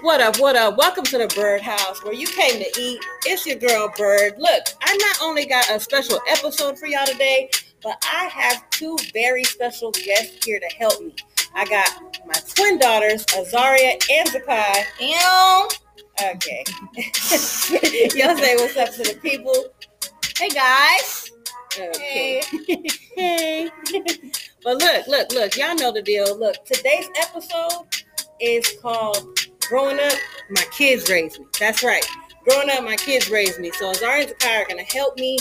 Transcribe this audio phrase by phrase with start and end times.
[0.00, 0.38] What up?
[0.38, 0.76] What up?
[0.76, 3.00] Welcome to the Bird House where you came to eat.
[3.26, 4.34] It's your girl Bird.
[4.38, 7.50] Look, I not only got a special episode for y'all today,
[7.82, 11.16] but I have two very special guests here to help me.
[11.52, 11.90] I got
[12.24, 14.84] my twin daughters, Azariah and Zaccai.
[15.00, 15.68] Ew.
[16.30, 16.64] Okay.
[18.16, 19.66] y'all say what's up to the people.
[20.36, 21.32] Hey guys.
[21.76, 22.40] Okay.
[23.16, 23.70] hey.
[24.62, 25.56] but look, look, look.
[25.56, 26.38] Y'all know the deal.
[26.38, 27.86] Look, today's episode
[28.40, 29.36] is called
[29.68, 30.18] Growing Up,
[30.48, 31.46] My Kids Raised Me.
[31.60, 32.04] That's right.
[32.48, 33.70] Growing Up, My Kids Raised Me.
[33.72, 35.38] So Azari and Zaccai are going to help me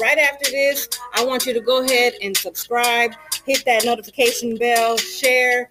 [0.00, 0.88] right after this.
[1.14, 3.12] I want you to go ahead and subscribe,
[3.46, 5.68] hit that notification bell, share,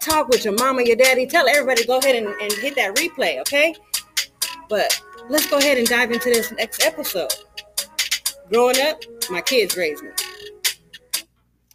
[0.00, 1.26] talk with your mama, your daddy.
[1.26, 3.74] Tell everybody go ahead and, and hit that replay, okay?
[4.70, 4.98] But
[5.28, 7.34] let's go ahead and dive into this next episode.
[8.50, 10.10] Growing up, my kids raised me.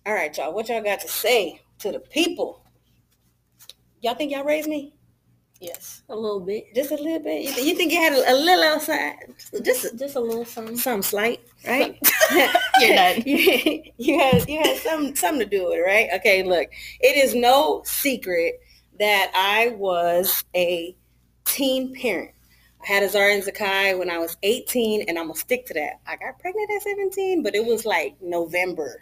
[0.07, 0.53] All right, y'all.
[0.53, 2.63] What y'all got to say to the people?
[4.01, 4.93] Y'all think y'all raised me?
[5.59, 6.73] Yes, a little bit.
[6.75, 7.41] Just a little bit.
[7.41, 9.15] You, th- you think you had a, a little outside?
[9.63, 10.77] Just Just a little something.
[10.77, 11.97] some slight, right?
[12.79, 13.23] You're done.
[13.25, 16.09] you, you had you had some something to do with it, right?
[16.15, 18.59] Okay, look, it is no secret
[18.99, 20.95] that I was a
[21.45, 22.31] teen parent.
[22.83, 25.99] I had Azar and Zaccai when I was 18, and I'm gonna stick to that.
[26.05, 28.99] I got pregnant at 17, but it was like November.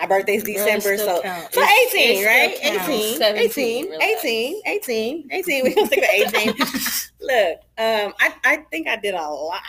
[0.00, 1.54] My birthday's December, so counts.
[1.54, 2.56] so It- 18, it right?
[2.56, 2.88] still counts.
[3.20, 5.64] 18, 18, 18, 18, 18.
[5.64, 6.54] We gonna stick with 18.
[7.20, 9.60] Look, um, I, I think I did a lot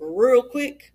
[0.00, 0.92] real quick,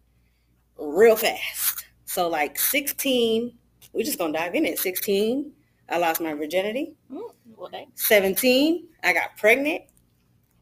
[0.77, 1.86] real fast.
[2.05, 3.53] So like 16,
[3.94, 5.52] we're just gonna dive in at 16.
[5.89, 6.94] I lost my virginity.
[7.11, 7.21] Mm,
[7.55, 9.83] well, 17, I got pregnant.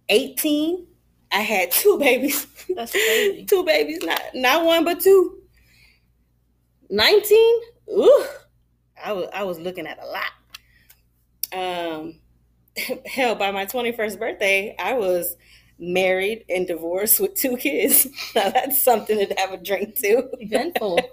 [0.09, 0.85] 18,
[1.31, 2.45] I had two babies.
[2.75, 3.45] That's crazy.
[3.49, 5.39] two babies, not not one but two.
[6.89, 8.25] 19, ooh,
[9.03, 10.31] I was I was looking at a lot.
[11.53, 12.19] Um
[13.05, 15.35] hell, by my 21st birthday, I was
[15.79, 18.07] married and divorced with two kids.
[18.35, 20.29] Now that's something to have a drink to.
[20.39, 20.99] Eventful.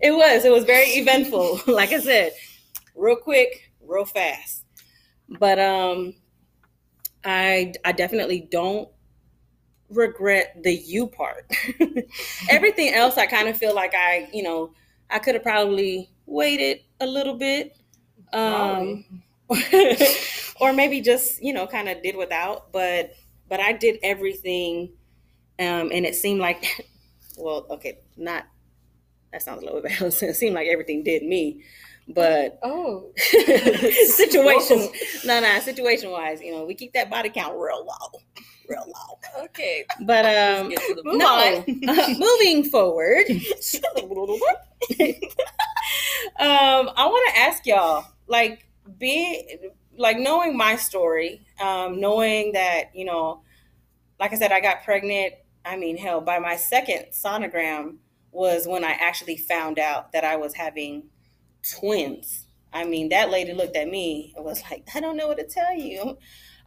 [0.00, 0.44] It was.
[0.44, 1.60] It was very eventful.
[1.66, 2.32] Like I said,
[2.94, 4.64] real quick, real fast.
[5.28, 6.14] But um
[7.24, 8.88] I I definitely don't
[9.88, 11.50] regret the you part.
[12.50, 14.72] Everything else I kind of feel like I, you know,
[15.10, 17.76] I could have probably waited a little bit.
[18.32, 19.22] Um
[20.60, 23.14] or maybe just, you know, kind of did without, but
[23.48, 24.92] but I did everything
[25.58, 26.64] um and it seemed like
[27.38, 28.46] well, okay, not
[29.32, 30.02] that sounds a little bit bad.
[30.22, 31.62] It seemed like everything did me,
[32.08, 33.10] but oh.
[33.16, 34.88] situation,
[35.24, 38.20] no, no, situation wise, you know, we keep that body count real low,
[38.68, 39.44] real low.
[39.44, 39.84] Okay.
[40.02, 42.18] But um, Let's get to the no, point.
[42.18, 43.26] moving forward,
[46.38, 48.68] um, I want to ask y'all, like,
[48.98, 49.58] be
[49.98, 53.42] like knowing my story, um, knowing that you know,
[54.20, 55.34] like I said, I got pregnant.
[55.64, 57.96] I mean, hell, by my second sonogram
[58.30, 61.04] was when I actually found out that I was having
[61.70, 62.46] twins.
[62.72, 65.44] I mean, that lady looked at me and was like, I don't know what to
[65.44, 66.18] tell you.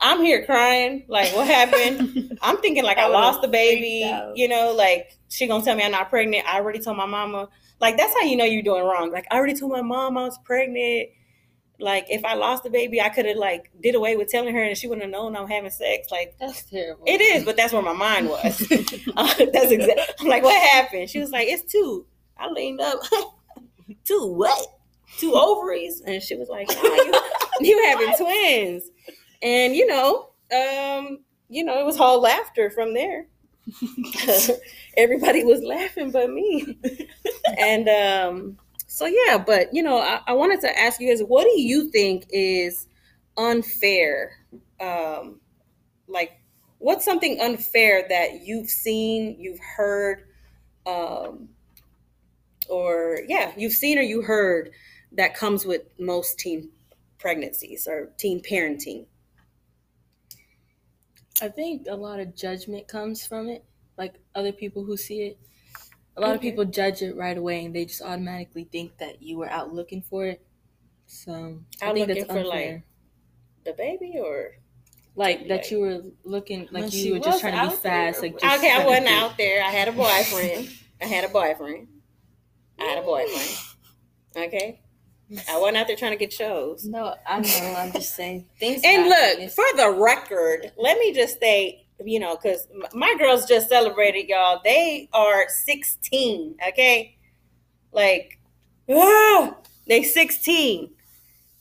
[0.02, 1.06] I'm here crying.
[1.08, 2.38] Like, what happened?
[2.42, 4.10] I'm thinking like I, I lost the baby.
[4.34, 6.48] You know, like she gonna tell me I'm not pregnant.
[6.48, 7.50] I already told my mama.
[7.82, 9.12] Like that's how you know you're doing wrong.
[9.12, 11.10] Like I already told my mom I was pregnant.
[11.82, 14.64] Like if I lost the baby, I could have like did away with telling her,
[14.64, 16.10] and she wouldn't have known I'm having sex.
[16.12, 17.04] Like That's terrible.
[17.06, 18.60] it is, but that's where my mind was.
[19.16, 20.04] Uh, that's exactly.
[20.22, 21.10] I'm like, what happened?
[21.10, 22.06] She was like, it's two.
[22.38, 23.00] I leaned up.
[24.06, 24.68] two what?
[25.18, 26.02] Two ovaries?
[26.06, 27.14] And she was like, nah, you,
[27.62, 28.90] you having twins.
[29.42, 33.28] And you know, um, you know, it was all laughter from there.
[34.98, 36.78] Everybody was laughing but me.
[37.58, 41.44] and um, so yeah, but you know, I, I wanted to ask you guys, what
[41.44, 42.88] do you think is
[43.38, 44.32] unfair?
[44.80, 45.40] Um,
[46.08, 46.40] like
[46.80, 50.24] what's something unfair that you've seen, you've heard,
[50.86, 51.50] um,
[52.70, 54.72] or yeah, you've seen or you heard
[55.14, 56.70] that comes with most teen
[57.18, 59.06] pregnancies or teen parenting?
[61.42, 63.64] I think a lot of judgment comes from it.
[63.98, 65.40] Like other people who see it.
[66.18, 69.38] A lot of people judge it right away and they just automatically think that you
[69.38, 70.46] were out looking for it.
[71.06, 72.74] So I Out think looking that's for, unfair.
[72.74, 72.84] like,
[73.66, 74.52] The baby or
[75.16, 77.84] like like- that you were looking like When you were just trying to be out
[77.84, 78.12] there.
[78.14, 78.22] fast.
[78.22, 79.64] Like just okay, I wasn't be- out there.
[79.64, 80.70] I had a boyfriend.
[81.02, 81.88] I had a boyfriend.
[82.80, 83.58] I had a boyfriend.
[84.48, 84.82] Okay,
[85.50, 86.86] I wasn't out there trying to get shows.
[86.86, 87.76] No, I know.
[87.78, 88.82] I'm just saying things.
[88.84, 93.70] And look, for the record, let me just say, you know, because my girls just
[93.70, 94.62] celebrated, y'all.
[94.64, 97.18] They are 16, okay?
[97.92, 98.40] Like,
[98.90, 99.56] ah,
[99.88, 100.90] they 16.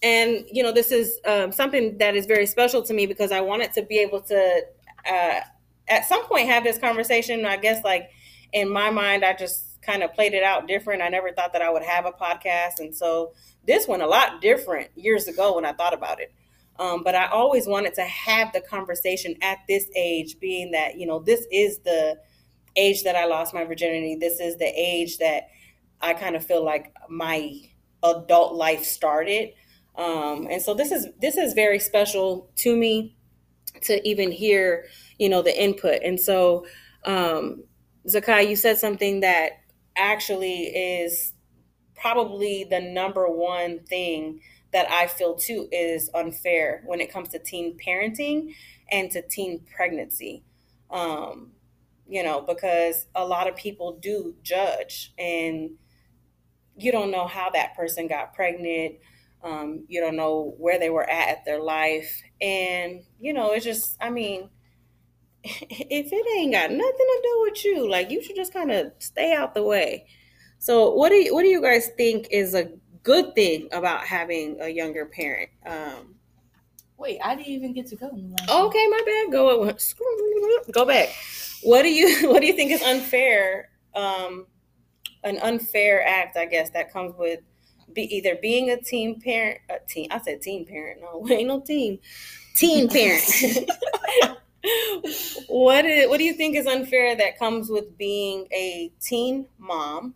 [0.03, 3.41] and you know this is um, something that is very special to me because i
[3.41, 4.63] wanted to be able to
[5.11, 5.41] uh,
[5.89, 8.11] at some point have this conversation i guess like
[8.53, 11.01] in my mind i just kind of played it out different.
[11.01, 13.33] I never thought that i would have a podcast and so
[13.67, 16.33] this went a lot different years ago when i thought about it.
[16.79, 21.07] Um, but i always wanted to have the conversation at this age being that you
[21.07, 22.19] know this is the
[22.77, 24.15] age that i lost my virginity.
[24.17, 25.49] This is the age that
[26.03, 27.59] i kind of feel like my
[28.03, 29.55] adult life started.
[29.97, 33.17] Um, and so this is this is very special to me
[33.83, 34.85] to even hear
[35.19, 36.03] you know the input.
[36.05, 36.67] And so
[37.05, 37.65] um
[38.07, 39.53] Zaccai you said something that
[39.99, 41.33] actually is
[41.95, 44.41] probably the number one thing
[44.73, 48.55] that i feel too is unfair when it comes to teen parenting
[48.91, 50.45] and to teen pregnancy
[50.91, 51.51] um
[52.07, 55.71] you know because a lot of people do judge and
[56.77, 58.97] you don't know how that person got pregnant
[59.43, 62.23] um, you don't know where they were at at their life.
[62.41, 64.51] And, you know, it's just, I mean,
[65.71, 68.93] if it ain't got nothing to do with you, like you should just kind of
[68.99, 70.07] stay out the way.
[70.59, 72.71] So what do you what do you guys think is a
[73.03, 75.51] good thing about having a younger parent?
[75.65, 76.15] Um,
[76.99, 78.07] Wait, I didn't even get to go.
[78.09, 79.33] Okay, my bad.
[79.33, 79.73] Go
[80.73, 81.11] go back.
[81.63, 83.71] What do you what do you think is unfair?
[83.95, 84.47] Um,
[85.25, 87.41] an unfair act, I guess, that comes with
[87.93, 90.11] be either being a teen parent, a teen.
[90.11, 91.01] I said teen parent.
[91.01, 91.99] No, ain't no team.
[92.55, 93.25] Teen parent.
[95.49, 100.15] what is, what do you think is unfair that comes with being a teen mom,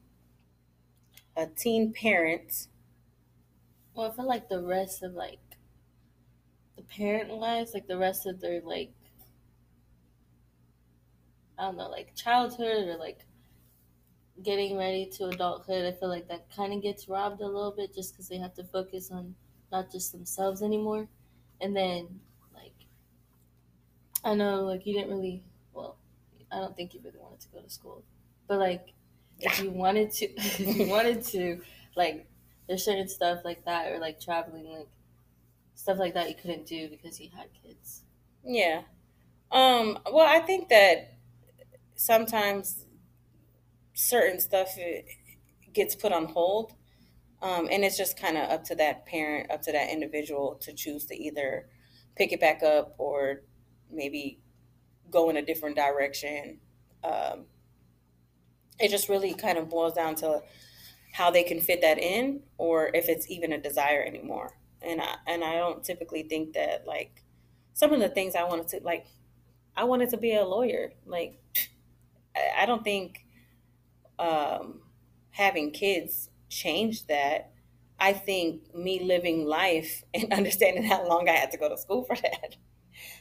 [1.37, 2.69] a teen parent?
[3.94, 5.40] Well, I feel like the rest of like
[6.76, 8.93] the parent lives, like the rest of their like
[11.58, 13.20] I don't know, like childhood or like
[14.43, 17.94] getting ready to adulthood, I feel like that kind of gets robbed a little bit
[17.94, 19.34] just because they have to focus on
[19.70, 21.08] not just themselves anymore.
[21.61, 22.20] And then,
[24.25, 25.43] I know, like, you didn't really,
[25.73, 25.97] well,
[26.51, 28.05] I don't think you really wanted to go to school,
[28.47, 28.93] but like,
[29.41, 31.61] if you wanted to, if you wanted to,
[31.97, 32.27] like,
[32.69, 34.89] there's certain stuff like that, or like traveling, like,
[35.75, 38.03] stuff like that you couldn't do because you had kids.
[38.45, 38.83] Yeah.
[39.51, 41.15] Um, well, I think that
[41.97, 42.87] sometimes
[43.95, 44.77] certain stuff
[45.73, 46.75] gets put on hold.
[47.41, 50.73] Um, and it's just kind of up to that parent, up to that individual to
[50.73, 51.69] choose to either
[52.17, 53.43] pick it back up or
[53.93, 54.41] maybe
[55.11, 56.59] go in a different direction.
[57.05, 57.47] Um,
[58.79, 60.43] it just really kind of boils down to
[61.12, 64.59] how they can fit that in or if it's even a desire anymore.
[64.81, 67.23] And I, and I don't typically think that like
[67.75, 69.06] some of the things I wanted to like
[69.77, 70.93] I wanted to be a lawyer.
[71.06, 71.41] Like
[72.59, 73.27] I don't think
[74.19, 74.81] um,
[75.31, 77.50] having kids changed that.
[77.99, 82.05] I think me living life and understanding how long I had to go to school
[82.05, 82.56] for that,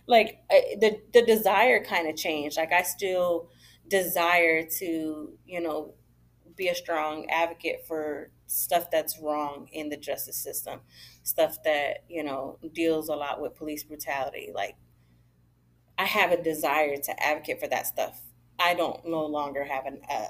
[0.08, 2.58] like the the desire kind of changed.
[2.58, 3.50] Like I still
[3.88, 5.94] desire to, you know,
[6.56, 10.82] be a strong advocate for stuff that's wrong in the justice system,
[11.24, 14.52] stuff that you know deals a lot with police brutality.
[14.54, 14.76] Like
[15.98, 18.22] I have a desire to advocate for that stuff.
[18.60, 20.28] I don't no longer have an, uh,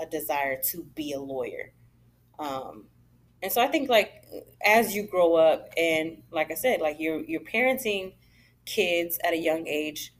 [0.00, 1.72] a desire to be a lawyer.
[2.38, 2.86] Um,
[3.42, 4.24] and so I think like
[4.64, 8.14] as you grow up and like I said, like you're you're parenting
[8.64, 10.14] kids at a young age,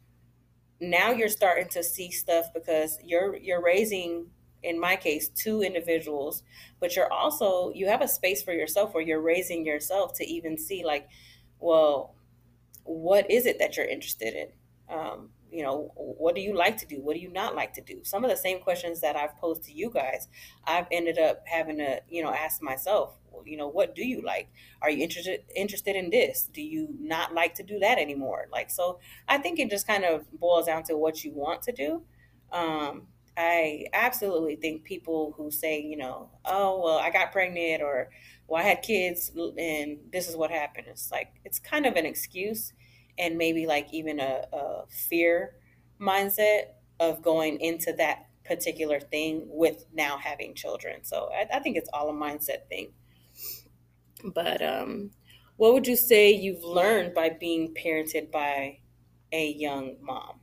[0.81, 4.27] now you're starting to see stuff because you're you're raising
[4.63, 6.43] in my case two individuals
[6.81, 10.59] but you're also you have a space for yourself where you're raising yourself to even
[10.59, 11.09] see like
[11.61, 12.15] well
[12.85, 14.49] what is it that you're interested in?
[14.95, 16.97] Um, you know what do you like to do?
[16.97, 18.01] What do you not like to do?
[18.03, 20.29] Some of the same questions that i've posed to you guys
[20.67, 24.49] i've ended up having to you know ask myself you know what do you like?
[24.83, 26.49] Are you interested interested in this?
[26.53, 28.47] Do you not like to do that anymore?
[28.53, 28.99] Like so
[29.29, 32.03] i think it just kind of boils down to what you want to do.
[32.53, 38.09] Um, i absolutely think people who say you know oh well i got pregnant or
[38.47, 40.87] well i had kids and this is what happened.
[40.88, 42.73] It's like it's kind of an excuse
[43.19, 45.55] and maybe like even a, a fear
[46.00, 46.67] mindset
[47.00, 51.03] of going into that particular thing with now having children.
[51.03, 52.93] So I, I, think it's all a mindset thing.
[54.33, 55.11] But um,
[55.57, 58.78] what would you say you've learned by being parented by
[59.33, 60.40] a young mom?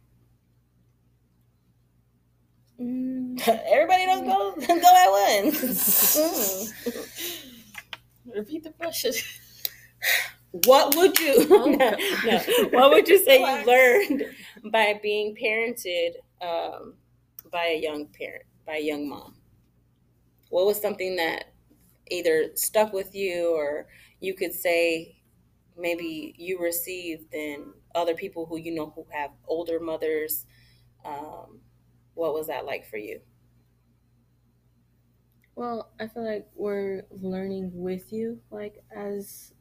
[2.79, 3.41] Mm.
[3.47, 6.15] Everybody don't go go at once.
[8.35, 9.11] Repeat the question.
[10.65, 11.95] What would you oh, no,
[12.25, 12.39] no,
[12.71, 14.25] what would you say you learned
[14.71, 16.11] by being parented
[16.41, 16.95] um,
[17.51, 19.35] by a young parent, by a young mom?
[20.49, 21.50] What was something that
[22.09, 23.87] either stuck with you or
[24.19, 25.21] you could say
[25.77, 30.45] maybe you received than other people who you know who have older mothers?
[31.05, 31.61] Um,
[32.13, 33.21] what was that like for you?
[35.55, 39.53] Well, I feel like we're learning with you, like as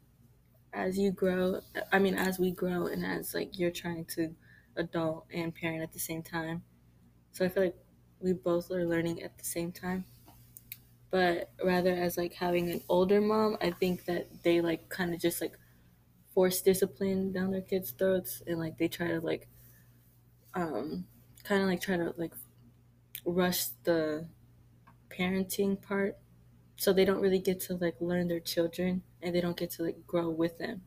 [0.72, 1.60] as you grow.
[1.92, 4.34] I mean, as we grow, and as like you're trying to
[4.76, 6.64] adult and parent at the same time.
[7.32, 7.78] So I feel like
[8.20, 10.04] we both are learning at the same time.
[11.10, 15.20] But rather as like having an older mom, I think that they like kind of
[15.20, 15.58] just like
[16.34, 19.48] force discipline down their kids' throats and like they try to like
[20.54, 21.06] um
[21.44, 22.34] kind of like try to like
[23.24, 24.28] rush the
[25.10, 26.18] parenting part.
[26.76, 29.84] So they don't really get to like learn their children and they don't get to
[29.84, 30.82] like grow with them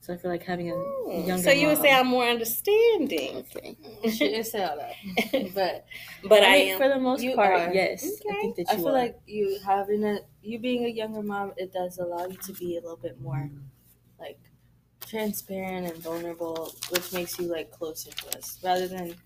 [0.00, 2.24] so i feel like having a Hmm, younger So you would mom- say I'm more
[2.26, 4.94] understanding, okay you shouldn't say all that
[5.54, 5.86] but
[6.28, 6.78] but I, mean, am.
[6.78, 7.72] for the most You part are.
[7.72, 8.92] yes i think that you i feel are.
[8.92, 12.76] like you having a you being a younger mom it does allow you to be
[12.76, 13.50] a little bit more
[14.18, 14.38] like
[15.00, 19.16] transparent and vulnerable which makes you like closer to us rather than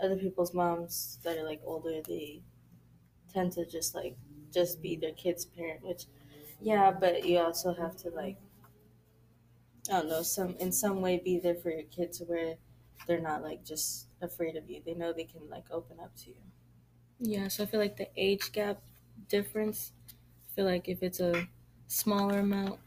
[0.00, 2.42] other people's moms that are like older they
[3.32, 4.16] tend to just like
[4.52, 6.06] just be their kid's parent which
[6.60, 8.38] yeah but you also have to like
[9.88, 12.56] i don't know some in some way be there for your kids where
[13.06, 14.82] they're not like just afraid of you.
[14.84, 16.42] They know they can like open up to you.
[17.18, 18.82] Yeah so i feel like the age gap
[19.28, 21.48] difference i feel like if it's a
[21.86, 22.80] smaller amount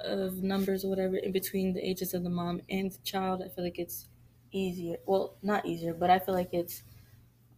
[0.00, 3.48] of numbers or whatever in between the ages of the mom and the child i
[3.48, 4.08] feel like it's
[4.52, 6.82] easier well not easier but i feel like it's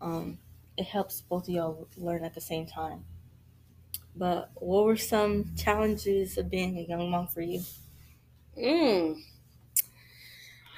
[0.00, 0.38] um
[0.78, 3.04] it helps both of y'all learn at the same time.
[4.16, 7.62] But what were some challenges of being a young mom for you
[8.58, 9.20] Mm.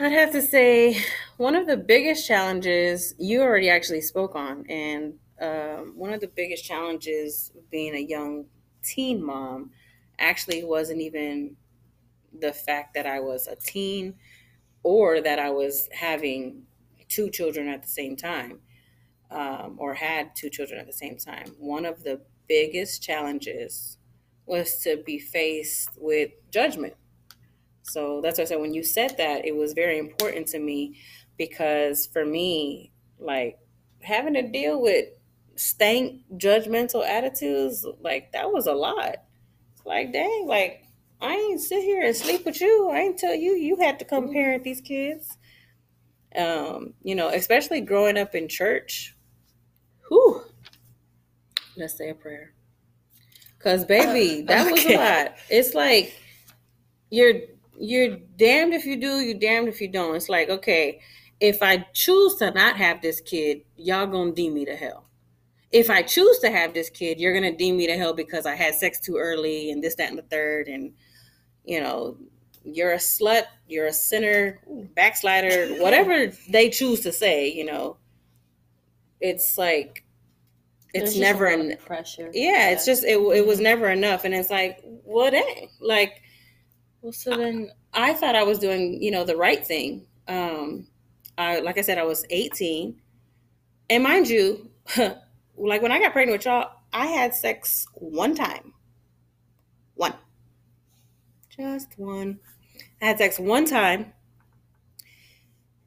[0.01, 1.01] I'd have to say
[1.37, 6.29] one of the biggest challenges you already actually spoke on, and um, one of the
[6.29, 8.47] biggest challenges being a young
[8.83, 9.71] teen mom
[10.19, 11.57] actually wasn't even
[12.41, 14.15] the fact that I was a teen
[14.83, 16.63] or that I was having
[17.09, 18.61] two children at the same time
[19.31, 21.55] um, or had two children at the same time.
[21.59, 23.99] One of the biggest challenges
[24.47, 26.95] was to be faced with judgment.
[27.89, 30.99] So that's why I said when you said that, it was very important to me
[31.37, 33.59] because for me, like
[34.03, 35.07] having to deal with
[35.57, 39.17] stank judgmental attitudes, like that was a lot.
[39.75, 40.85] It's like, dang, like
[41.21, 42.91] I ain't sit here and sleep with you.
[42.91, 45.37] I ain't tell you you had to come parent these kids.
[46.37, 49.17] Um, you know, especially growing up in church.
[50.09, 50.43] Whew.
[51.77, 52.53] Let's say a prayer.
[53.59, 55.35] Cause baby, that was a lot.
[55.49, 56.15] It's like
[57.11, 57.35] you're
[57.81, 60.17] you're damned if you do, you're damned if you don't.
[60.17, 61.01] It's like, okay,
[61.41, 65.05] if I choose to not have this kid, y'all gonna deem me to hell.
[65.71, 68.55] If I choose to have this kid, you're gonna deem me to hell because I
[68.55, 70.93] had sex too early and this, that, and the third, and
[71.65, 72.17] you know,
[72.65, 74.61] you're a slut, you're a sinner,
[74.97, 77.97] backslider, whatever they choose to say, you know.
[79.21, 80.05] It's like
[80.95, 84.51] it's a never an pressure yeah, it's just it, it was never enough and it's
[84.51, 86.23] like what dang like
[87.03, 90.07] well so then I thought I was doing, you know, the right thing.
[90.27, 90.87] Um,
[91.37, 93.01] I, like I said, I was 18.
[93.91, 94.71] And mind you,
[95.57, 98.75] like when I got pregnant with y'all, I had sex one time.
[99.95, 100.15] One.
[101.49, 102.41] Just one.
[103.01, 104.13] I had sex one time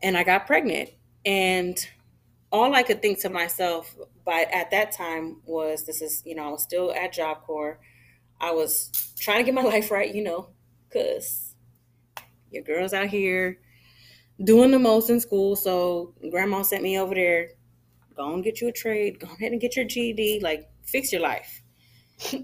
[0.02, 0.90] and I got pregnant.
[1.26, 1.78] And
[2.52, 6.48] all I could think to myself by at that time was this is, you know,
[6.48, 7.80] I was still at Job Corps.
[8.40, 10.50] I was trying to get my life right, you know,
[10.92, 11.56] because
[12.50, 13.60] your girl's out here
[14.44, 15.56] doing the most in school.
[15.56, 17.50] So grandma sent me over there.
[18.16, 19.20] Go and get you a trade.
[19.20, 20.42] Go ahead and get your GED.
[20.42, 21.62] Like fix your life.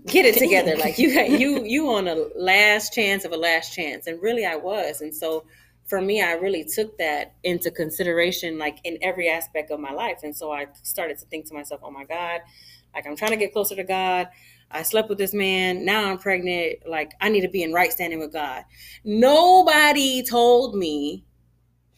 [0.06, 0.76] Get it together.
[0.78, 4.08] like you got you you on a last chance of a last chance.
[4.08, 5.02] And really I was.
[5.02, 5.46] And so
[5.86, 10.20] for me, I really took that into consideration, like in every aspect of my life.
[10.24, 12.42] And so I started to think to myself, oh my God,
[12.94, 14.28] like I'm trying to get closer to God.
[14.72, 15.86] I slept with this man.
[15.86, 16.88] Now I'm pregnant.
[16.88, 18.64] Like I need to be in right standing with God.
[19.04, 21.24] Nobody told me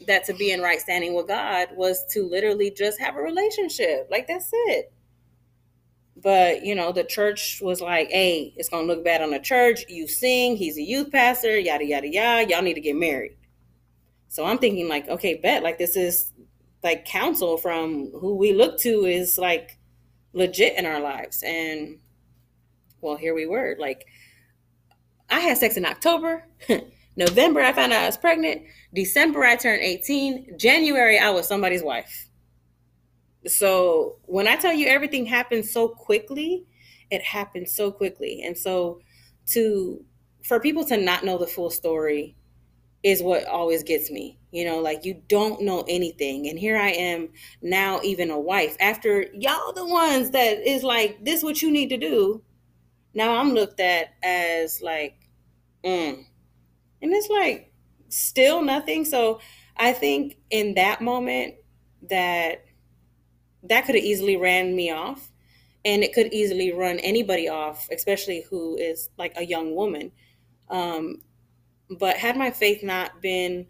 [0.07, 4.07] that to be in right standing with God was to literally just have a relationship.
[4.09, 4.91] Like that's it.
[6.21, 9.85] But you know, the church was like, "Hey, it's gonna look bad on the church.
[9.87, 10.57] You sing.
[10.57, 11.57] He's a youth pastor.
[11.57, 12.49] Yada yada yada.
[12.49, 13.37] Y'all need to get married."
[14.27, 15.63] So I'm thinking, like, okay, bet.
[15.63, 16.33] Like this is
[16.83, 19.77] like counsel from who we look to is like
[20.33, 21.99] legit in our lives, and
[23.01, 23.75] well, here we were.
[23.79, 24.05] Like,
[25.29, 26.45] I had sex in October.
[27.15, 28.61] November, I found out I was pregnant.
[28.93, 30.57] December, I turned 18.
[30.57, 32.29] January, I was somebody's wife.
[33.47, 36.65] So when I tell you everything happened so quickly,
[37.09, 38.43] it happened so quickly.
[38.45, 39.01] And so
[39.47, 40.03] to
[40.43, 42.35] for people to not know the full story
[43.03, 44.37] is what always gets me.
[44.51, 46.49] You know, like you don't know anything.
[46.49, 47.29] And here I am
[47.61, 51.89] now, even a wife, after y'all the ones that is like, this what you need
[51.89, 52.41] to do.
[53.13, 55.15] Now I'm looked at as like,
[55.83, 56.23] mm.
[57.01, 57.71] and it's like
[58.09, 59.05] still nothing.
[59.05, 59.39] So
[59.77, 61.55] I think in that moment
[62.09, 62.65] that
[63.63, 65.31] that could have easily ran me off
[65.85, 70.11] and it could easily run anybody off, especially who is like a young woman.
[70.69, 71.21] Um,
[71.97, 73.65] but had my faith not been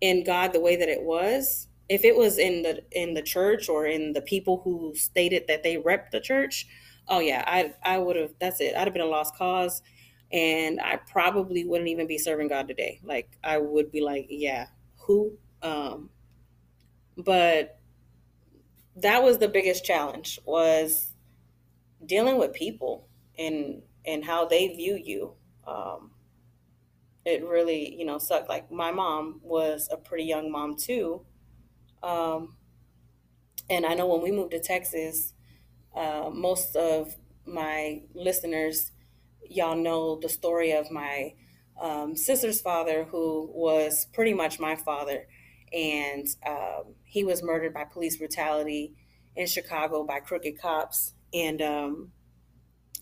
[0.00, 3.68] in God the way that it was, if it was in the in the church
[3.68, 6.66] or in the people who stated that they rep the church,
[7.08, 8.32] oh yeah, I I would have.
[8.40, 8.74] That's it.
[8.76, 9.82] I'd have been a lost cause,
[10.32, 13.00] and I probably wouldn't even be serving God today.
[13.04, 14.66] Like I would be like, yeah,
[14.98, 15.38] who?
[15.62, 16.10] Um,
[17.16, 17.78] but
[18.96, 21.12] that was the biggest challenge was
[22.06, 23.08] dealing with people
[23.38, 25.34] and and how they view you.
[25.66, 26.12] Um,
[27.24, 28.48] it really, you know, sucked.
[28.48, 31.22] Like my mom was a pretty young mom too.
[32.02, 32.56] Um,
[33.70, 35.33] and I know when we moved to Texas,
[35.94, 37.14] uh, most of
[37.46, 38.92] my listeners,
[39.48, 41.34] y'all know the story of my
[41.80, 45.26] um, sister's father, who was pretty much my father.
[45.72, 48.94] And um, he was murdered by police brutality
[49.36, 51.14] in Chicago by crooked cops.
[51.32, 52.12] And um,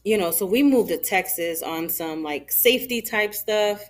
[0.04, 3.82] you know, so we moved to Texas on some like safety type stuff.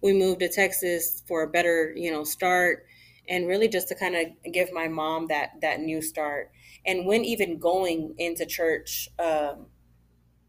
[0.00, 2.86] We moved to Texas for a better, you know, start
[3.28, 6.50] and really just to kind of give my mom that that new start.
[6.88, 9.66] And when even going into church, um,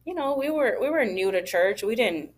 [0.06, 1.84] you know, we were we were new to church.
[1.84, 2.32] We didn't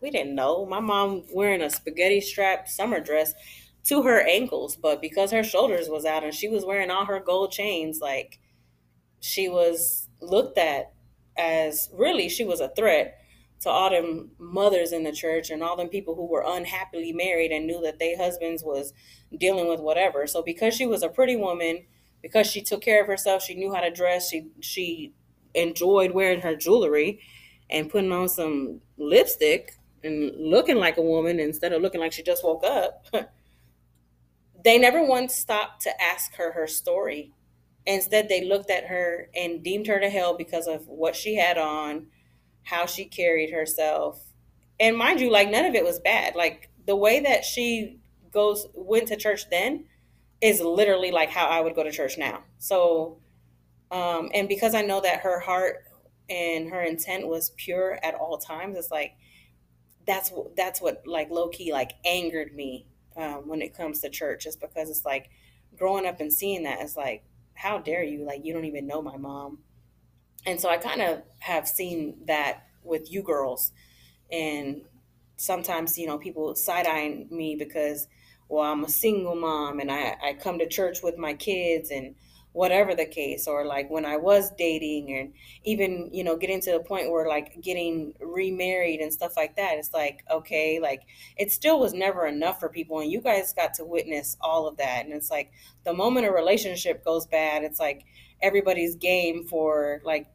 [0.00, 0.64] we didn't know.
[0.64, 3.34] My mom wearing a spaghetti strap summer dress
[3.88, 7.18] to her ankles, but because her shoulders was out and she was wearing all her
[7.18, 8.38] gold chains, like
[9.18, 10.92] she was looked at
[11.36, 13.18] as really she was a threat
[13.62, 17.50] to all them mothers in the church and all them people who were unhappily married
[17.50, 18.92] and knew that their husbands was
[19.36, 20.28] dealing with whatever.
[20.28, 21.84] So because she was a pretty woman,
[22.22, 25.12] because she took care of herself, she knew how to dress, she she
[25.54, 27.20] enjoyed wearing her jewelry
[27.68, 32.22] and putting on some lipstick and looking like a woman instead of looking like she
[32.22, 33.06] just woke up.
[34.64, 37.32] they never once stopped to ask her her story
[37.86, 41.58] Instead, they looked at her and deemed her to hell because of what she had
[41.58, 42.06] on,
[42.62, 44.22] how she carried herself.
[44.78, 46.36] And mind you, like none of it was bad.
[46.36, 47.98] Like the way that she
[48.30, 49.86] goes went to church then
[50.42, 52.42] is literally like how I would go to church now.
[52.58, 53.18] So
[53.90, 55.84] um and because I know that her heart
[56.28, 59.12] and her intent was pure at all times, it's like
[60.06, 64.46] that's that's what like low key like angered me um, when it comes to church,
[64.46, 65.30] is because it's like
[65.76, 67.24] growing up and seeing that it's like
[67.54, 68.24] how dare you?
[68.24, 69.58] Like, you don't even know my mom.
[70.44, 73.72] And so I kind of have seen that with you girls.
[74.30, 74.82] And
[75.36, 78.08] sometimes, you know, people side eyeing me because,
[78.52, 82.14] well, I'm a single mom and I, I come to church with my kids and
[82.52, 85.32] whatever the case or like when i was dating and
[85.64, 89.78] even you know getting to the point where like getting remarried and stuff like that
[89.78, 91.00] it's like okay like
[91.38, 94.76] it still was never enough for people and you guys got to witness all of
[94.76, 95.06] that.
[95.06, 95.50] And it's like
[95.84, 98.04] the moment a relationship goes bad it's like
[98.42, 100.26] everybody's game for like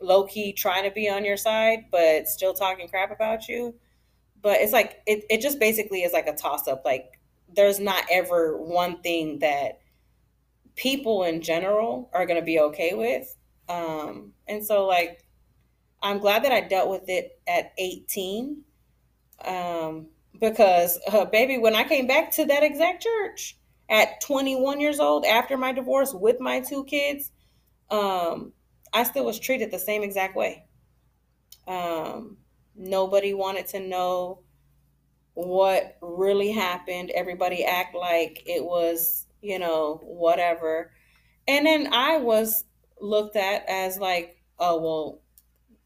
[0.00, 3.72] low key trying to be on your side but still talking crap about you.
[4.42, 7.15] But it's like it, it just basically is like a toss up like
[7.56, 9.80] there's not ever one thing that
[10.76, 13.34] people in general are going to be okay with.
[13.68, 15.24] Um, and so, like,
[16.02, 18.62] I'm glad that I dealt with it at 18.
[19.44, 25.00] Um, because, uh, baby, when I came back to that exact church at 21 years
[25.00, 27.32] old after my divorce with my two kids,
[27.90, 28.52] um,
[28.92, 30.64] I still was treated the same exact way.
[31.66, 32.36] Um,
[32.76, 34.40] nobody wanted to know
[35.36, 37.10] what really happened.
[37.14, 40.90] Everybody act like it was you know, whatever.
[41.46, 42.64] And then I was
[43.00, 45.20] looked at as like, oh, well,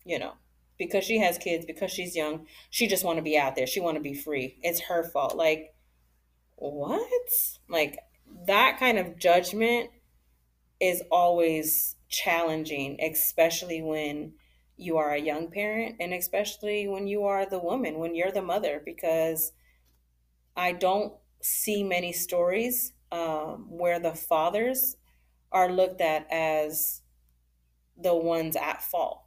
[0.05, 0.33] you know,
[0.79, 3.67] because she has kids, because she's young, she just want to be out there.
[3.67, 4.57] She want to be free.
[4.63, 5.37] It's her fault.
[5.37, 5.75] Like,
[6.57, 7.29] what?
[7.69, 7.99] Like
[8.47, 9.91] that kind of judgment
[10.81, 14.33] is always challenging, especially when
[14.81, 18.43] you are a young parent and especially when you are the woman, when you're the
[18.43, 19.53] mother, because
[20.57, 24.97] I don't see many stories um, where the fathers
[25.53, 27.03] are looked at as
[27.97, 29.23] the ones at fault.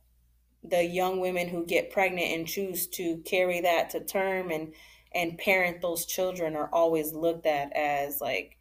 [0.63, 4.73] The young women who get pregnant and choose to carry that to term and
[5.15, 8.57] and parent those children are always looked at as like,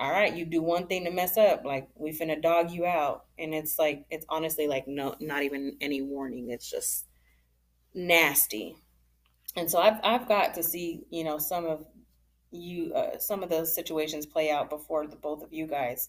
[0.00, 3.26] all right, you do one thing to mess up, like we finna dog you out.
[3.38, 6.50] And it's like it's honestly like no not even any warning.
[6.50, 7.06] It's just
[7.94, 8.76] nasty.
[9.56, 11.84] and so I've I've got to see you know some of
[12.50, 16.08] you uh, some of those situations play out before the both of you guys.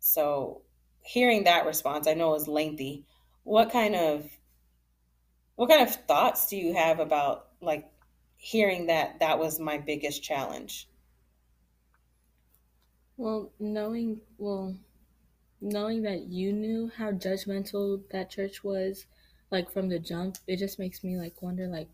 [0.00, 0.62] So
[1.02, 3.06] hearing that response, I know is lengthy.
[3.44, 4.28] What kind of
[5.56, 7.88] what kind of thoughts do you have about like
[8.36, 10.88] hearing that that was my biggest challenge?
[13.16, 14.76] Well, knowing well,
[15.60, 19.06] knowing that you knew how judgmental that church was,
[19.50, 21.90] like from the jump, it just makes me like wonder like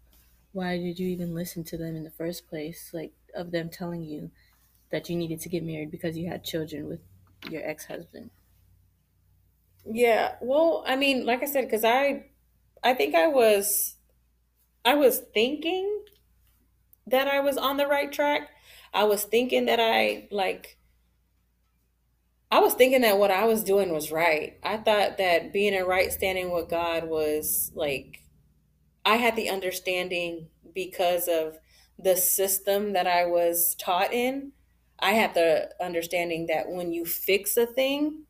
[0.52, 2.94] why did you even listen to them in the first place?
[2.94, 4.32] Like of them telling you
[4.90, 7.02] that you needed to get married because you had children with
[7.50, 8.30] your ex-husband.
[9.84, 12.30] Yeah, well, I mean, like I said, because I
[12.82, 13.96] I think I was
[14.84, 16.04] I was thinking
[17.06, 18.50] that I was on the right track.
[18.92, 20.77] I was thinking that I like
[22.50, 24.58] I was thinking that what I was doing was right.
[24.62, 28.22] I thought that being in right standing with God was like
[29.04, 31.58] I had the understanding because of
[31.98, 34.52] the system that I was taught in.
[34.98, 38.24] I had the understanding that when you fix a thing,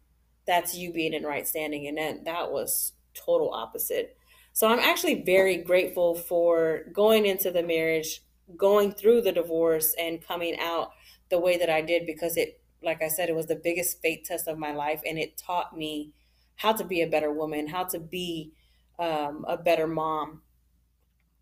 [0.46, 1.86] that's you being in right standing.
[1.86, 4.16] And that, that was total opposite.
[4.52, 8.22] So I'm actually very grateful for going into the marriage,
[8.56, 10.90] going through the divorce, and coming out
[11.30, 14.24] the way that I did because it, like I said, it was the biggest faith
[14.24, 15.00] test of my life.
[15.06, 16.12] And it taught me
[16.56, 18.52] how to be a better woman, how to be
[18.98, 20.42] um, a better mom,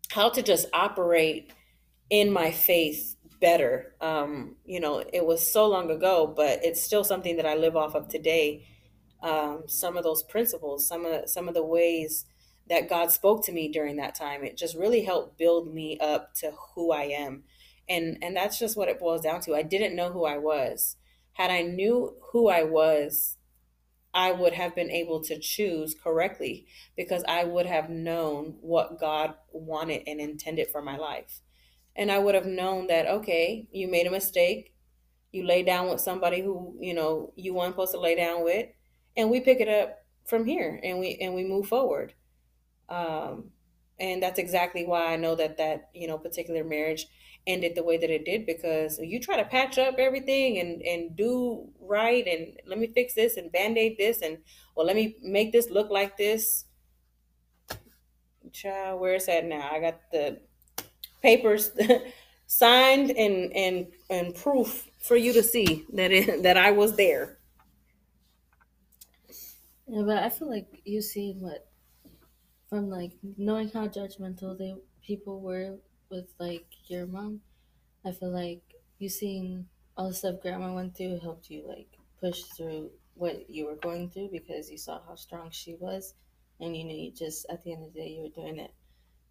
[0.09, 1.51] how to just operate
[2.09, 3.95] in my faith better.
[4.01, 7.75] Um, you know, it was so long ago, but it's still something that I live
[7.75, 8.67] off of today.
[9.21, 12.25] Um, some of those principles, some of some of the ways
[12.69, 16.35] that God spoke to me during that time, it just really helped build me up
[16.35, 17.43] to who I am,
[17.89, 19.55] and and that's just what it boils down to.
[19.55, 20.96] I didn't know who I was.
[21.37, 23.37] Had I knew who I was,
[24.11, 29.35] I would have been able to choose correctly because I would have known what God
[29.51, 31.41] wanted and intended for my life.
[31.95, 34.73] And I would have known that, okay, you made a mistake.
[35.31, 38.69] You lay down with somebody who, you know, you weren't supposed to lay down with,
[39.15, 42.13] and we pick it up from here and we and we move forward.
[42.89, 43.51] Um,
[43.99, 47.05] and that's exactly why I know that that, you know, particular marriage
[47.47, 51.15] ended the way that it did because you try to patch up everything and and
[51.15, 54.37] do right and let me fix this and band-aid this and
[54.75, 56.65] well let me make this look like this.
[58.51, 59.69] Child where's that now?
[59.71, 60.39] I got the
[61.21, 61.71] papers
[62.47, 67.37] signed and and and proof for you to see that it that i was there.
[69.87, 71.67] Yeah, but I feel like you see what
[72.69, 75.77] from like knowing how judgmental they people were
[76.09, 77.41] with like your mom.
[78.05, 78.61] I feel like
[78.99, 81.87] you seeing all the stuff grandma went through helped you like
[82.19, 86.13] push through what you were going through because you saw how strong she was,
[86.59, 88.71] and you knew you just at the end of the day you were doing it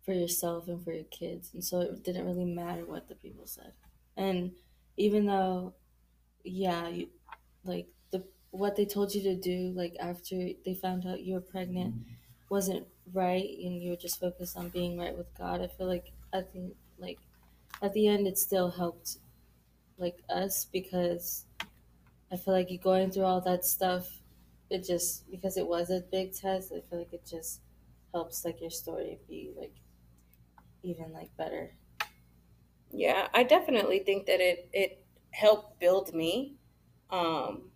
[0.05, 3.47] for yourself and for your kids, and so it didn't really matter what the people
[3.47, 3.73] said.
[4.17, 4.53] And
[4.97, 5.75] even though,
[6.45, 7.09] yeah, you
[7.65, 11.41] like the what they told you to do, like after they found out you were
[11.41, 12.13] pregnant, mm-hmm.
[12.49, 15.61] wasn't right, and you were just focused on being right with God.
[15.61, 17.21] I feel like at the like
[17.83, 19.19] at the end, it still helped
[19.99, 21.47] like us because
[22.33, 24.23] I feel like you going through all that stuff.
[24.71, 26.73] It just because it was a big test.
[26.73, 27.63] I feel like it just
[28.13, 29.75] helps like your story be like
[30.83, 31.77] even like better.
[32.91, 36.57] yeah i definitely think that it it helped build me
[37.11, 37.71] um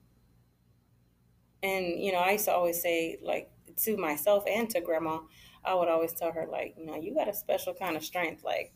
[1.62, 5.20] and you know i used to always say like to myself and to grandma
[5.64, 8.44] i would always tell her like you know you got a special kind of strength
[8.44, 8.72] like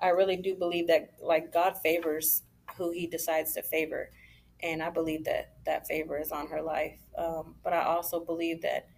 [0.00, 2.42] I really do believe that like God favors
[2.76, 4.10] who He decides to favor,
[4.62, 6.98] and I believe that that favor is on her life.
[7.16, 8.88] Um, but I also believe that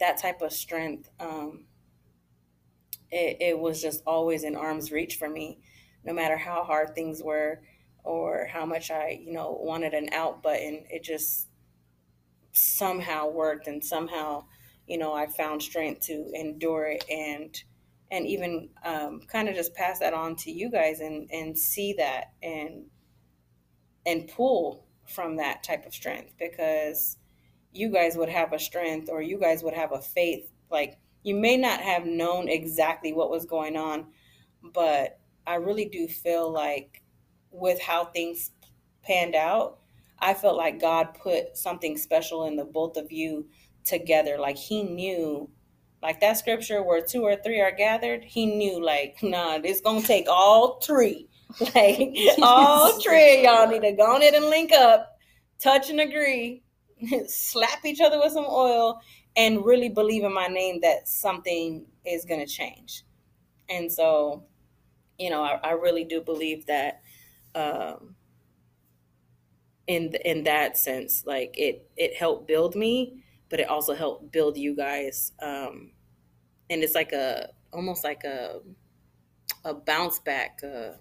[0.00, 1.64] that type of strength, um,
[3.10, 5.60] it, it was just always in arm's reach for me,
[6.04, 7.60] no matter how hard things were
[8.04, 10.84] or how much I, you know, wanted an out button.
[10.90, 11.48] It just
[12.52, 14.44] somehow worked, and somehow,
[14.88, 17.62] you know, I found strength to endure it and
[18.10, 21.92] and even um, kind of just pass that on to you guys and and see
[21.94, 22.86] that and
[24.06, 27.18] and pull from that type of strength because
[27.72, 31.34] you guys would have a strength or you guys would have a faith like you
[31.34, 34.06] may not have known exactly what was going on
[34.74, 37.02] but i really do feel like
[37.50, 38.50] with how things
[39.02, 39.78] panned out
[40.18, 43.46] i felt like god put something special in the both of you
[43.88, 45.48] together like he knew
[46.02, 50.02] like that scripture where two or three are gathered, he knew like, nah, it's gonna
[50.02, 51.28] take all three.
[51.74, 55.16] Like all three of y'all need to go on it and link up,
[55.58, 56.62] touch and agree,
[57.26, 59.00] slap each other with some oil,
[59.34, 63.02] and really believe in my name that something is gonna change.
[63.70, 64.44] And so
[65.18, 67.00] you know, I, I really do believe that
[67.54, 68.14] um,
[69.86, 74.56] in in that sense, like it it helped build me, but it also helped build
[74.56, 75.32] you guys.
[75.40, 75.92] Um,
[76.70, 78.60] and it's like a almost like a
[79.64, 80.60] a bounce back.
[80.62, 80.92] Uh,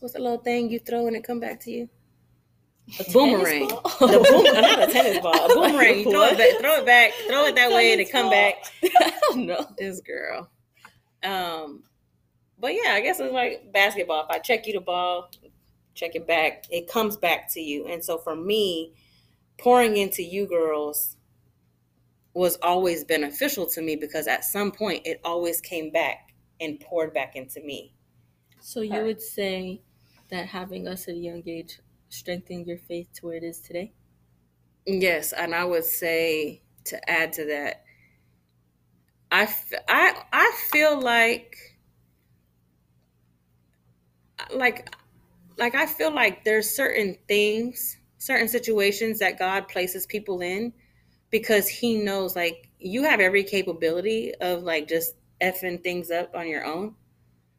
[0.00, 1.88] what's the little thing you throw and it come back to you?
[3.00, 3.68] A boomerang.
[3.68, 5.32] the boom, not a tennis ball.
[5.50, 6.00] A boomerang.
[6.00, 8.56] You throw it back, throw it back, throw it that way, and it come back.
[8.82, 10.50] I don't know this girl.
[11.22, 11.84] Um,
[12.58, 14.24] but yeah, I guess it's like basketball.
[14.24, 15.30] If I check you the ball,
[15.94, 17.86] check it back, it comes back to you.
[17.86, 18.92] And so for me,
[19.58, 21.16] pouring into you girls
[22.34, 27.14] was always beneficial to me because at some point it always came back and poured
[27.14, 27.94] back into me.
[28.60, 29.82] So you would say
[30.30, 33.92] that having us at a young age strengthened your faith to where it is today?
[34.86, 37.84] Yes, and I would say to add to that,
[39.30, 39.52] I,
[39.88, 41.56] I, I feel like
[44.54, 44.94] like
[45.56, 50.72] like I feel like there's certain things, certain situations that God places people in
[51.30, 56.48] because he knows like you have every capability of like just effing things up on
[56.48, 56.94] your own.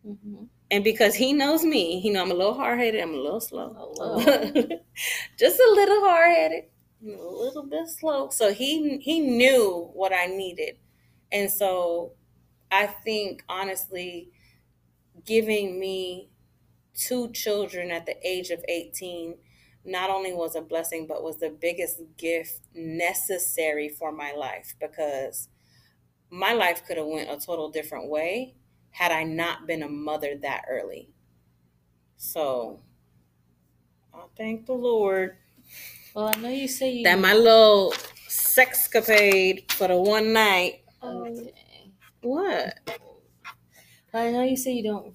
[0.08, 0.46] Mm-hmm.
[0.72, 3.40] And because he knows me, he know I'm a little hard headed, I'm a little
[3.40, 3.94] slow.
[5.38, 6.64] just a little hard headed,
[7.06, 8.30] a little bit slow.
[8.30, 10.78] So he he knew what I needed.
[11.32, 12.14] And so
[12.72, 14.30] I think honestly,
[15.26, 16.30] giving me
[16.96, 19.36] two children at the age of 18
[19.86, 25.48] not only was a blessing, but was the biggest gift necessary for my life because
[26.30, 28.56] my life could have went a total different way
[28.90, 31.10] had I not been a mother that early.
[32.18, 32.80] So
[34.14, 35.38] I thank the Lord.
[36.14, 37.94] Well, I know you say you that my little
[38.28, 40.84] sexcapade for the one night.
[41.04, 41.54] Okay.
[42.22, 42.80] What?
[44.14, 45.14] I know you say you don't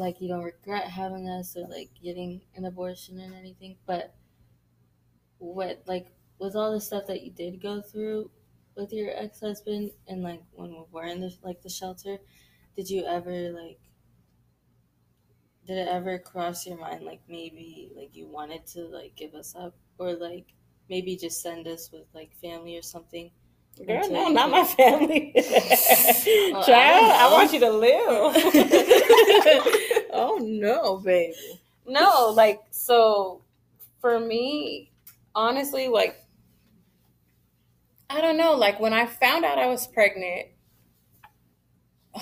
[0.00, 4.14] like you don't regret having us or like getting an abortion and anything, but
[5.38, 6.08] what like
[6.38, 8.30] with all the stuff that you did go through
[8.76, 12.18] with your ex husband and like when we were in the like the shelter,
[12.76, 13.80] did you ever like
[15.66, 19.54] did it ever cross your mind like maybe like you wanted to like give us
[19.54, 20.46] up or like
[20.88, 23.30] maybe just send us with like family or something
[23.86, 25.32] Girl, no, not my family.
[25.34, 27.96] well, Child, I, I, want you to live.
[30.12, 31.34] oh no, baby.
[31.86, 33.40] No, like so
[34.00, 34.90] for me,
[35.34, 36.22] honestly, like
[38.10, 40.48] I don't know, like when I found out I was pregnant,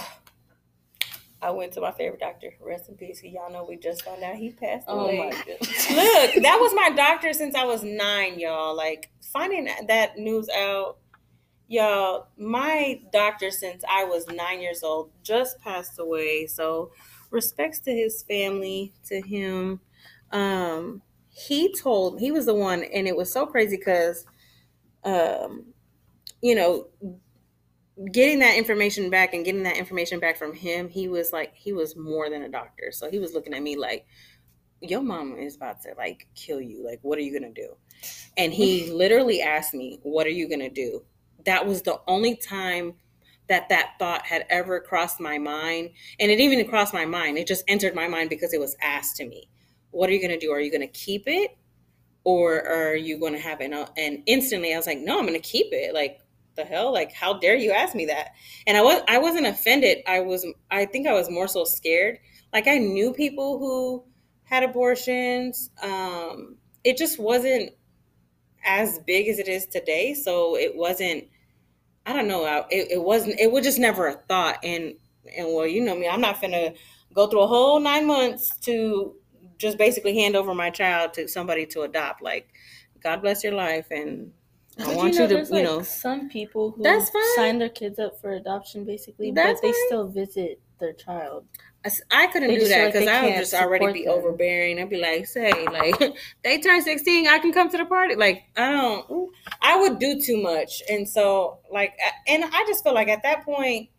[1.43, 2.55] I went to my favorite doctor.
[2.61, 3.23] Rest in peace.
[3.25, 5.19] Y'all know we just found out he passed oh away.
[5.19, 5.91] My goodness.
[5.91, 8.77] Look, that was my doctor since I was nine, y'all.
[8.77, 10.99] Like finding that news out
[11.69, 16.47] Y'all, my doctor since I was nine years old just passed away.
[16.47, 16.93] So
[17.31, 19.81] respects to his family, to him.
[20.33, 24.25] Um, he told he was the one, and it was so crazy because
[25.05, 25.67] um,
[26.43, 26.89] you know,
[28.13, 31.73] getting that information back and getting that information back from him, he was like he
[31.73, 32.91] was more than a doctor.
[32.93, 34.07] So he was looking at me like,
[34.81, 36.85] Your mom is about to like kill you.
[36.85, 37.77] Like, what are you gonna do?
[38.37, 41.05] And he literally asked me, What are you gonna do?
[41.49, 42.95] That was the only time
[43.49, 45.91] that that thought had ever crossed my mind.
[46.21, 47.39] And it even crossed my mind.
[47.39, 49.49] It just entered my mind because it was asked to me.
[49.91, 50.53] What are you going to do?
[50.53, 51.57] Are you going to keep it?
[52.25, 53.73] Or are you going to have it?
[53.97, 55.95] And instantly I was like, no, I'm going to keep it.
[55.95, 56.21] Like,
[56.57, 56.93] the hell?
[56.93, 58.33] Like, how dare you ask me that?
[58.67, 59.99] And I was, I wasn't offended.
[60.07, 62.19] I was, I think I was more so scared.
[62.53, 64.05] Like I knew people who
[64.45, 65.71] had abortions.
[65.83, 67.71] Um, it just wasn't
[68.65, 70.13] as big as it is today.
[70.13, 71.25] So it wasn't
[72.09, 72.65] I don't know.
[72.71, 73.39] It, it wasn't.
[73.39, 74.61] It was just never a thought.
[74.65, 74.95] And
[75.37, 76.09] and well, you know me.
[76.09, 76.73] I'm not gonna
[77.13, 79.15] go through a whole nine months to
[79.59, 82.23] just basically hand over my child to somebody to adopt.
[82.23, 82.49] Like,
[83.03, 84.33] God bless your life, and
[84.79, 87.37] I but want you, know, you to, you like know, some people who that's fine.
[87.37, 89.87] sign their kids up for adoption, basically, that's but they fine.
[89.89, 91.47] still visit their child.
[92.11, 94.15] I couldn't they do that because like I would just already be them.
[94.15, 94.81] overbearing.
[94.81, 95.99] I'd be like, say, like,
[96.45, 98.15] they turn 16, I can come to the party.
[98.17, 99.31] Like, I don't,
[99.63, 100.83] I would do too much.
[100.91, 103.91] And so, like, and I just feel like at that point,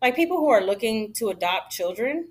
[0.00, 2.28] like, people who are looking to adopt children,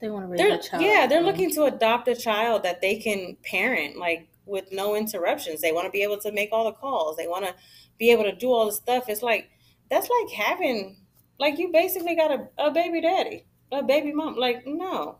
[0.00, 0.82] they want to raise a child.
[0.82, 5.60] Yeah, they're looking to adopt a child that they can parent, like, with no interruptions.
[5.60, 7.54] They want to be able to make all the calls, they want to
[7.98, 9.08] be able to do all the stuff.
[9.08, 9.50] It's like,
[9.90, 10.96] that's like having,
[11.38, 14.36] like, you basically got a, a baby daddy a baby mom.
[14.36, 15.18] Like, no.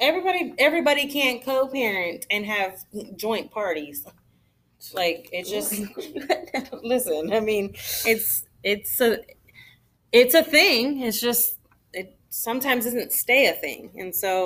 [0.00, 2.84] Everybody everybody can't co-parent and have
[3.16, 4.06] joint parties.
[4.94, 5.74] Like it just
[6.84, 7.74] listen, I mean,
[8.06, 9.18] it's it's a
[10.12, 11.02] it's a thing.
[11.02, 11.58] It's just
[11.92, 13.90] it sometimes doesn't stay a thing.
[13.96, 14.36] And so